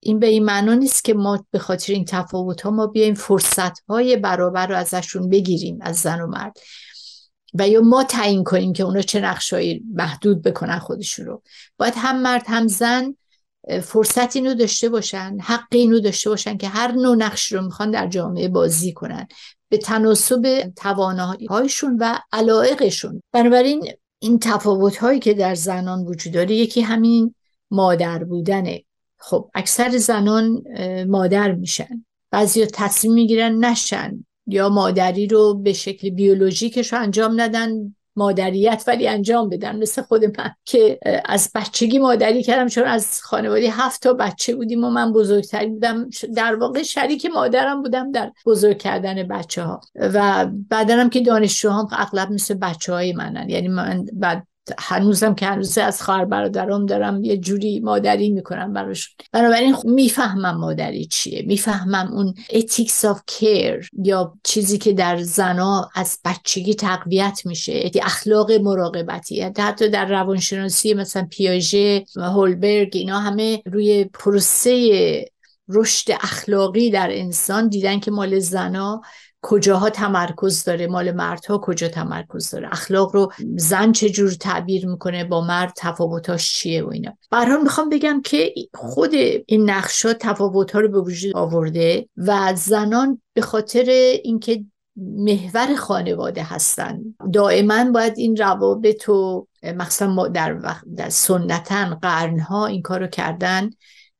[0.00, 3.78] این به این معنا نیست که ما به خاطر این تفاوت ها ما بیایم فرصت
[3.88, 6.56] های برابر رو ازشون بگیریم از زن و مرد.
[7.54, 11.42] و یا ما تعیین کنیم که اونا چه نقشایی محدود بکنن خودشون رو.
[11.78, 13.16] باید هم مرد هم زن
[13.82, 18.06] فرصت اینو داشته باشن حق اینو داشته باشن که هر نوع نقش رو می‌خوان در
[18.06, 19.26] جامعه بازی کنن.
[19.68, 23.22] به تناسب توانایی هایشون و علایقشون.
[23.32, 27.34] بنابراین این تفاوت هایی که در زنان وجود داره یکی همین
[27.70, 28.84] مادر بودنه.
[29.18, 30.62] خب اکثر زنان
[31.08, 32.04] مادر میشن.
[32.30, 34.24] بعضی تصمیم می‌گیرن نشن.
[34.52, 39.76] یا مادری رو به شکل بیولوژیکش رو انجام ندن مادریت ولی انجام بدن.
[39.76, 44.84] مثل خود من که از بچگی مادری کردم چون از خانواده هفت تا بچه بودیم
[44.84, 46.08] و من بزرگتری بودم.
[46.36, 52.30] در واقع شریک مادرم بودم در بزرگ کردن بچه ها و بعدنم که دانشجوهام اغلب
[52.30, 53.48] مثل بچه های منن.
[53.48, 54.46] یعنی من بعد
[54.78, 59.14] هنوزم که هنوز از خواهر برادرم دارم یه جوری مادری می‌کنم براشون.
[59.32, 61.42] بنابراین می‌فهمم مادری چیه.
[61.46, 68.52] می‌فهمم اون ethics of care یا چیزی که در زنا از بچگی تقویت میشه اخلاق
[68.52, 69.40] مراقبتی.
[69.40, 75.32] حتی در روانشناسی مثلا پیاژه و هولبرگ اینا همه روی پروسه
[75.68, 79.00] رشد اخلاقی در انسان دیدن که مال زنا
[79.42, 85.40] کجاها تمرکز داره مال مردها کجا تمرکز داره اخلاق رو زن چجور تعبیر می‌کنه با
[85.40, 87.12] مرد تفاوتاش چیه و اینا.
[87.30, 89.14] برحال می‌خوام بگم که خود
[89.46, 93.84] این نقشا تفاوت ها رو به وجود آورده و زنان به خاطر
[94.24, 94.64] اینکه
[94.96, 97.00] محور خانواده هستن
[97.32, 100.58] دائما باید این روابط و مخصوصا در,
[100.96, 103.70] در سنتا قرنها این کارو کردن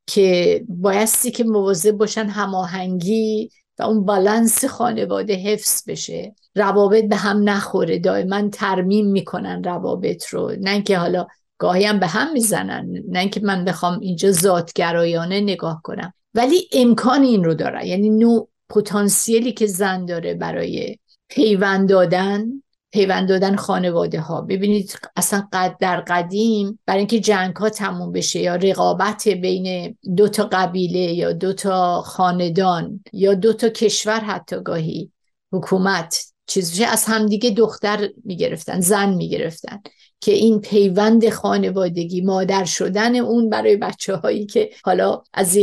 [0.07, 3.51] که بایستی که مواظب باشن هماهنگی
[3.83, 6.35] اون بالانس خانواده حفظ بشه.
[6.55, 10.53] روابط به هم نخوره دائما ترمیم می‌کنن روابط رو.
[10.61, 11.27] نه اینکه حالا
[11.59, 13.03] گاهی هم به هم می‌زنن.
[13.09, 16.15] نه اینکه من بخوام اینجا ذاتگرایانه نگاه کنم.
[16.35, 22.45] ولی امکان این رو داره یعنی نوع پتانسیلی که زن داره برای پیوند دادن
[22.93, 28.41] پیوند دادن خانواده ها ببینید اصلا قد در قدیم برای اینکه جنگ ها تموم بشه
[28.41, 34.57] یا رقابت بین دو تا قبیله یا دو تا خاندان یا دو تا کشور حتی
[34.63, 35.13] گاهی
[35.53, 39.83] حکومت چیزی از همدیگه دختر می‌گرفتن زن می‌گرفتن
[40.21, 45.59] که این پیوند خانوادگی مادر شدن اون برای بچه هایی که حالا از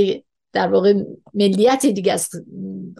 [0.53, 0.93] در واقع
[1.33, 2.31] ملیت دیگه است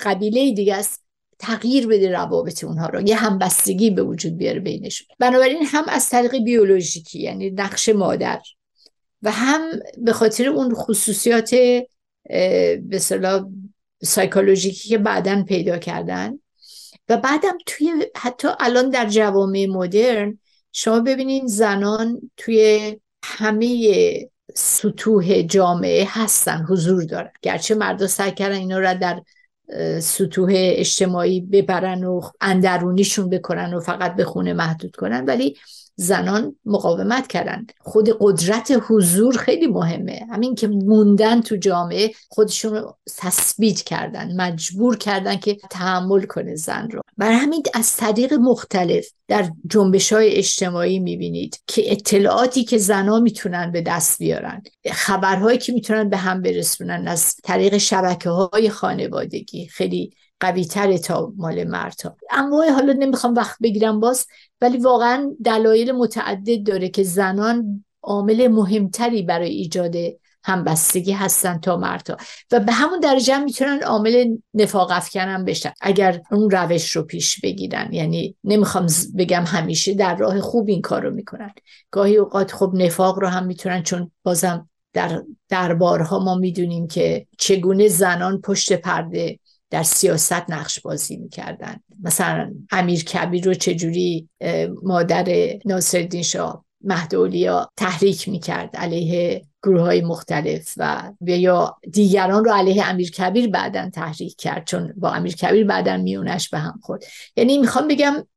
[0.01, 1.08] قبیله دیگه است
[1.39, 3.01] تغییر بده روابط اونها رو.
[3.01, 8.41] یه همبستگی به وجود بیاره بینشون بنابراین هم از طریق بیولوژیکی یعنی نقش مادر
[9.21, 9.61] و هم
[9.97, 11.55] به خاطر اون خصوصیات
[12.79, 12.99] به
[14.03, 16.39] سایکولوژیکی که بعدا پیدا کردن.
[17.09, 20.39] و بعدم توی حتی الان در جوامع مدرن
[20.71, 27.31] شما ببینین زنان توی همه سطوح جامعه هستن حضور دارن.
[27.41, 29.21] گرچه مردا سعی کردن اینا را در
[30.01, 35.25] سطوح اجتماعی ببرن و اندرونیشون بکنن و فقط به خونه محدود کنن.
[35.25, 35.57] ولی
[35.99, 37.65] زنان مقاومت کردن.
[37.79, 40.19] خود قدرت حضور خیلی مهمه.
[40.31, 46.89] همین که موندن تو جامعه خودشون رو تثبیت کردن مجبور کردن که تحمل کنه زن
[46.91, 47.01] رو.
[47.17, 53.71] برای همین از طریق مختلف در جنبش های اجتماعی می‌بینید که اطلاعاتی که زنها می‌تونن
[53.71, 59.67] به دست بیارن خبرهایی که می‌تونن به هم برسونن از طریق شبکه های خانوادگی.
[59.67, 64.25] خیلی قوی تره تا مال مردها اما حالا نمی‌خوام وقت بگیرم باز
[64.61, 69.95] ولی واقعا دلایل متعدد داره که زنان عامل مهمتری برای ایجاد
[70.43, 72.17] همبستگی هستن تا مردها
[72.51, 75.73] و به همون درجه هم می‌تونن عامل نفاق افکنم بشن.
[75.81, 78.87] اگر اون روش رو پیش بگیرن یعنی نمی‌خوام
[79.17, 81.53] بگم همیشه در راه خوب این کار رو می‌کنن.
[81.91, 87.87] گاهی اوقات خب نفاق رو هم می‌تونن چون بازم در دربارها ما می‌دونیم که چگونه
[87.87, 89.39] زنان پشت پرده
[89.69, 91.79] در سیاست نقش بازی می‌کردن.
[92.03, 94.29] مثلا امیر کبیر رو چجوری
[94.83, 102.89] مادر ناصرالدین شاه مهدولیا تحریک می‌کرد علیه گروه های مختلف و یا دیگران رو علیه
[102.89, 107.03] امیر کبیر بعدا تحریک کرد چون با امیر کبیر بعدا میونش به هم خورد.
[107.35, 108.27] یعنی می‌خوام بگم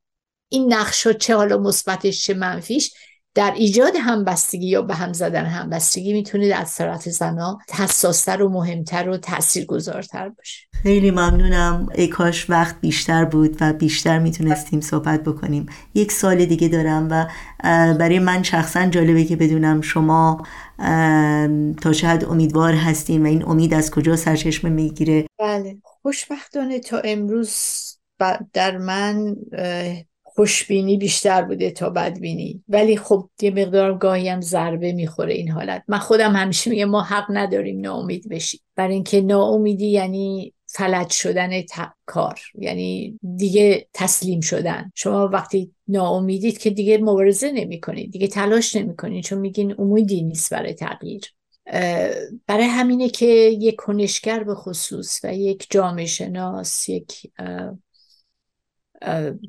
[0.48, 2.92] این نقش چه حالا مثبتش چه منفیش
[3.34, 9.08] در ایجاد همبستگی یا به هم زدن همبستگی می‌تونه از طرف زنا حساستر و مهمتر
[9.08, 10.66] و تاثیرگذارتر باشه.
[10.72, 11.88] خیلی ممنونم.
[11.94, 15.66] ای کاش وقت بیشتر بود و بیشتر می‌تونستیم صحبت بکنیم.
[15.94, 17.26] یک سال دیگه دارم و
[17.94, 20.46] برای من شخصا جالبه که بدونم شما
[21.80, 25.76] تا شاید امیدوار هستین و این امید از کجا سرچشمه می‌گیره؟ بله.
[25.82, 27.82] خوشبختانه تا امروز
[28.52, 29.36] در من
[30.34, 32.62] خوشبینی بیشتر بوده تا بدبینی.
[32.68, 35.82] ولی خب یه مقدار گاهی هم ضربه می‌خوره این حالت.
[35.88, 38.60] من خودم همیشه میگه ما حق نداریم ناامید بشیم.
[38.76, 41.50] برای اینکه ناامیدی یعنی فلج شدن
[42.06, 42.40] کار.
[42.58, 44.92] یعنی دیگه تسلیم شدن.
[44.94, 50.22] شما وقتی ناامیدید که دیگه مبارزه نمی کنید دیگه تلاش نمی کنید چون میگین امیدی
[50.22, 51.22] نیست برای تغییر.
[52.46, 53.26] برای همینه که
[53.60, 57.30] یک کنشگر به خصوص و یک جامعه شناس یک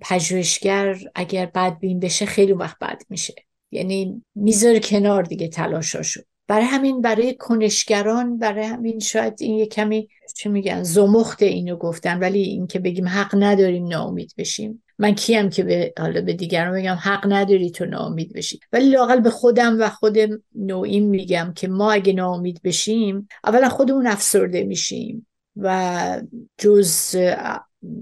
[0.02, 3.36] پژوهشگر اگر بدبین بشه خیلی وقت بد میشه.
[3.72, 6.22] یعنی می‌ذاره کنار دیگه تلاشاشو.
[6.48, 12.20] برای همین برای کنشگران برای همین شاید این یه کمی چه میگن زمخت اینو گفتن
[12.20, 14.84] ولی اینکه بگیم حق نداریم ناامید بشیم.
[15.00, 18.60] من کیم که به حالا به دیگران بگم حق نداری تو ناامید بشی.
[18.74, 20.18] ولی لاقل به خودم و خود
[20.56, 26.22] نوعیم میگم که ما اگه ناامید بشیم اولا خودمون افسرده میشیم و
[26.58, 27.16] جز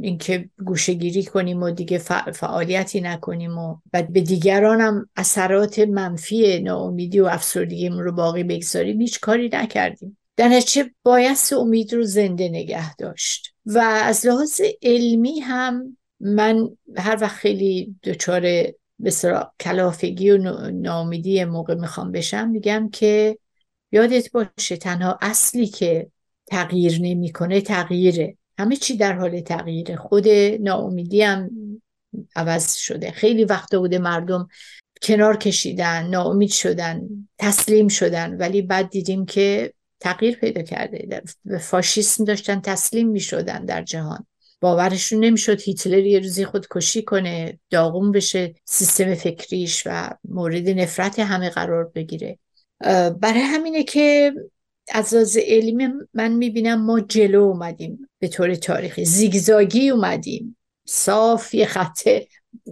[0.02, 1.98] اینکه گوشهگیری کنیم و دیگه
[2.34, 9.02] فعالیتی نکنیم و بعد به دیگران هم اثرات منفی ناامیدی و افسردگیمون رو باقی بگذاریم
[9.02, 10.18] هیچ کاری نکردیم.
[10.38, 17.18] در نتیجه بایست امید رو زنده نگه داشت و از لحاظ علمی هم من هر
[17.22, 18.42] وقت خیلی دچار
[19.00, 19.12] به
[19.60, 20.38] کلافگی و
[20.72, 23.38] ناامیدی موقع می‌خوام بشم میگم که
[23.92, 26.12] یادت باشه تنها اصلی که
[26.46, 28.38] تغییر نمی‌کنه تغییره.
[28.62, 29.96] همه چی در حال تغییره.
[29.96, 30.28] خود
[30.60, 31.50] ناامیدی هم
[32.36, 33.12] عوض شده.
[33.12, 34.48] خیلی وقت بوده مردم
[35.02, 37.02] کنار کشیدن ناامید شدن
[37.38, 41.22] تسلیم شدن ولی بعد دیدیم که تغییر پیدا کرده.
[41.46, 44.26] به فاشیسم داشتن تسلیم می شدن در جهان.
[44.62, 51.50] باورشون نمی‌شد هیتلر یه روزی خودکشی کنه داغون بشه سیستم فکریش و مورد نفرت همه
[51.50, 52.40] قرار بگیره.
[53.20, 54.34] برای همینه که
[54.90, 59.06] از از علمی من می‌بینم ما جلو اومدیم به طور تاریخی.
[59.06, 60.58] زیگزاگی اومدیم.
[60.86, 62.28] صاف یه خطه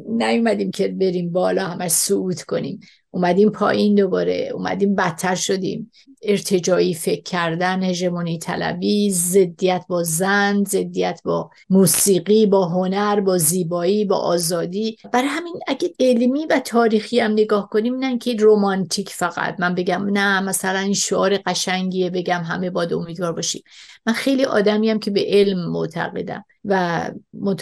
[0.09, 2.79] نیومدیم که بریم بالا همش صعود کنیم.
[3.11, 5.91] اومدیم پایین دوباره اومدیم بدتر شدیم.
[6.21, 14.05] ارتجایی فکر کردن هژمونی طلبی ضدیت با زن ضدیت با موسیقی با هنر با زیبایی
[14.05, 14.97] با آزادی.
[15.11, 19.55] برای همین اگه علمی و تاریخی هم نگاه کنیم نه که رومانتیک فقط.
[19.59, 23.63] من بگم نه مثلا این شعار قشنگیه بگم همه باید امیدوار باشیم.
[24.05, 26.45] من خیلی آدمی هم که به علم معتقدم.
[26.65, 27.09] و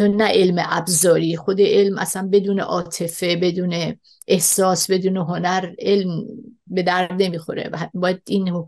[0.02, 3.96] نه علم ابزاری خود علم اصلا بدون عاطفه بدون
[4.28, 6.24] احساس بدون هنر علم
[6.68, 8.66] به درد نمی‌خوره باید این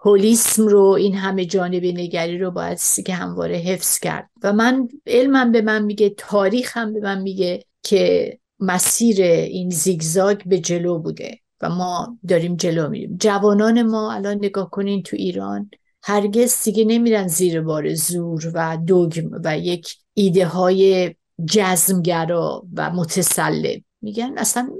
[0.00, 4.30] هولیسم رو این همه جانب نگری رو باید که همواره حفظ کرد.
[4.42, 10.42] و من علمم به من میگه تاریخ هم به من میگه که مسیر این زیگزاگ
[10.46, 13.16] به جلو بوده و ما داریم جلو میریم.
[13.20, 15.70] جوانان ما الان نگاه کنین تو ایران
[16.02, 23.82] هرگز دیگه نمیرن زیر بار زور و دوگم و یک ایده های جزمگرا و متسلب
[24.02, 24.70] میگن اصلا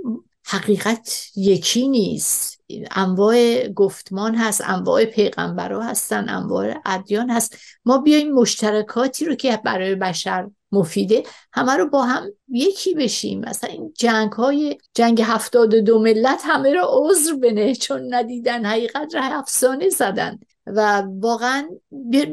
[0.47, 2.63] حقیقت یکی نیست.
[2.91, 7.57] انواع گفتمان هست انواع پیغمبرها هستن انواع ادیان هست.
[7.85, 13.41] ما بیایم مشترکاتی رو که برای بشر مفیده همه رو با هم یکی بشیم.
[13.41, 19.15] مثلا این جنگ های جنگ هفتاد دو ملت همه رو عذر بنه چون ندیدن حقیقت
[19.15, 20.39] را افسانه زدن.
[20.67, 21.69] و واقعا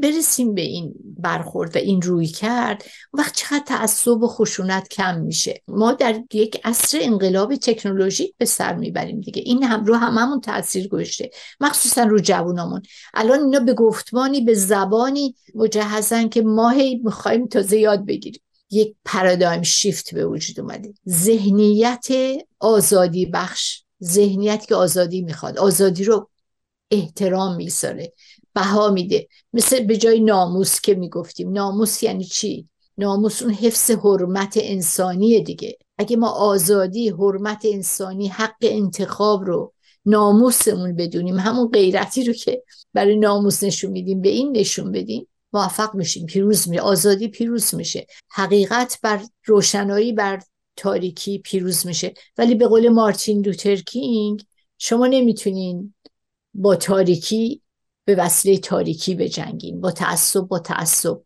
[0.01, 5.61] برسیم به این برخورد و این روی کرد وقت چقدر تعصب و خشونت کم میشه.
[5.67, 9.41] ما در یک عصر انقلاب تکنولوژیک به سر می‌بریم دیگه.
[9.45, 12.81] این هم رو هممون تاثیر گذاشته مخصوصا رو جوانمون
[13.13, 18.41] الان اینا به گفتمانی به زبانی مجهزن که ما هی می‌خوایم تازه یاد بگیریم.
[18.71, 20.93] یک پرادایم شیفت به وجود اومده.
[21.09, 22.07] ذهنیت
[22.59, 25.57] آزادی بخش ذهنیت که آزادی می‌خواد.
[25.57, 26.29] آزادی رو
[26.91, 28.13] احترام می‌ذاره
[28.55, 29.27] بها میده.
[29.53, 31.51] مثل به جای ناموس که می‌گفتیم.
[31.51, 32.67] ناموس یعنی چی؟
[32.97, 35.77] ناموس اون حفظ حرمت انسانی دیگه.
[35.97, 39.73] اگه ما آزادی حرمت انسانی حق انتخاب رو
[40.05, 42.63] ناموسمون بدونیم همون غیرتی رو که
[42.93, 48.07] برای ناموس نشون میدیم به این نشون بدیم موفق میشیم پیروز میشه آزادی پیروز میشه.
[48.29, 50.39] حقیقت بر روشنایی بر
[50.75, 52.13] تاریکی پیروز میشه.
[52.37, 54.43] ولی به قول مارتین لوترکینگ
[54.77, 55.93] شما نمی‌تونین
[56.53, 57.61] با تاریکی
[58.05, 59.81] به وسیله تاریکی بجنگیم.
[59.81, 61.21] با تعصب با تعصب.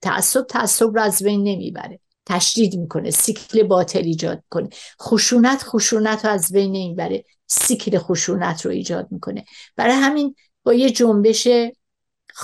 [0.00, 2.00] تعصب تعصب رو از بین نمی‌بره.
[2.26, 4.68] تشدید می‌کنه سیکل باطل ایجاد کنه
[5.02, 7.24] خشونت خشونت رو از بین نمی‌بره.
[7.46, 9.44] سیکل خشونت رو ایجاد می‌کنه.
[9.76, 11.48] برای همین با یه جنبش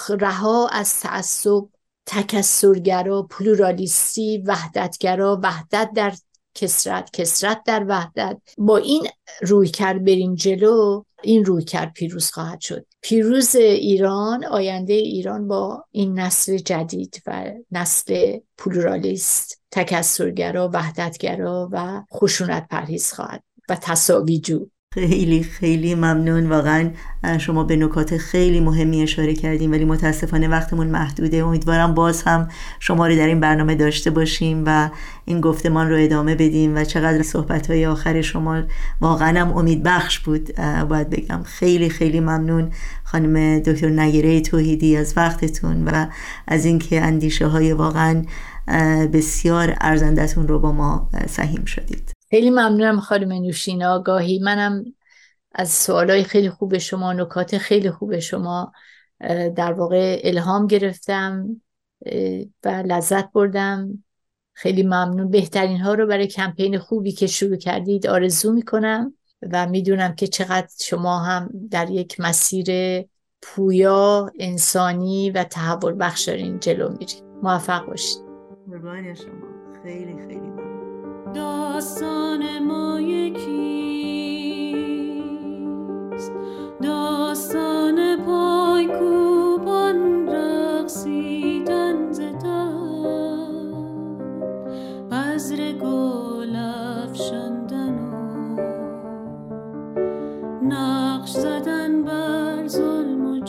[0.08, 1.64] رها از تعصب
[2.06, 6.14] تکسرگرا پلورالیستی وحدتگرا وحدت در
[6.54, 8.38] کسرت کسرت در وحدت.
[8.58, 9.08] با این
[9.40, 12.86] روی کرد بریم جلو این روی کرد پیروز خواهد شد.
[13.00, 22.68] پیروز ایران آینده ایران با این نسل جدید و نسل پلورالیست تکسرگرا وحدتگرا و خشونت
[22.70, 26.48] پرهیز خواهد و تصاوی جو خیلی خیلی ممنون.
[26.48, 26.90] واقعا
[27.38, 31.36] شما به نکات خیلی مهمی اشاره کردیم ولی متاسفانه وقتمون محدوده.
[31.36, 32.48] امیدوارم باز هم
[32.80, 34.90] شما رو در این برنامه داشته باشیم و
[35.24, 38.62] این گفتمان رو ادامه بدیم و چقدر صحبت های آخر شما
[39.00, 40.54] واقعا هم امید بخش بود.
[40.88, 42.70] باید بگم خیلی خیلی ممنون
[43.04, 46.06] خانم دکتر نگیره توحیدی از وقتتون و
[46.48, 48.22] از اینکه اندیشه های واقعا
[49.12, 52.21] بسیار ارزندتون رو با ما سهیم شدید.
[52.32, 54.84] خیلی ممنونم خانم نوشین آگاهی منم
[55.52, 58.72] از سوالای خیلی خوب شما نکات خیلی خوب شما
[59.56, 61.60] در واقع الهام گرفتم
[62.64, 64.04] و لذت بردم.
[64.52, 65.30] خیلی ممنون.
[65.30, 69.14] بهترین ها رو برای کمپین خوبی که شروع کردید آرزو می‌کنم
[69.52, 72.66] و می‌دونم که چقدر شما هم در یک مسیر
[73.42, 77.22] پویا انسانی و تحول بخش دارین جلو میرید.
[77.42, 78.22] موفق باشید.
[79.14, 79.52] شما.
[79.82, 80.51] خیلی خیلی
[81.34, 83.92] داستان ما یکیست.
[86.82, 92.72] داستان پای کوبان رقصیدن زدن
[95.10, 98.22] بذر گل افشندن و
[100.64, 103.40] نقش زدن بر ظلم و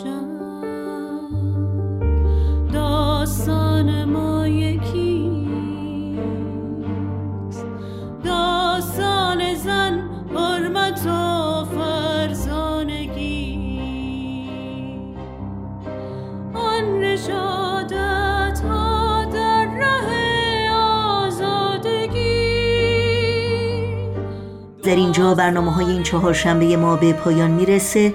[24.94, 28.14] در اینجا برنامه های این چهار شنبه ما به پایان می‌رسه.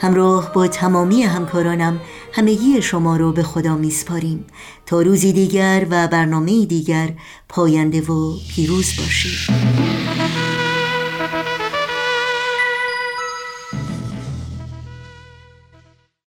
[0.00, 2.00] همراه با تمامی همکارانم
[2.32, 4.44] همگی شما رو به خدا میسپاریم.
[4.86, 7.10] تا روزی دیگر و برنامه دیگر
[7.48, 9.54] پاینده و پیروز باشید.